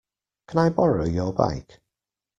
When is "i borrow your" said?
0.57-1.31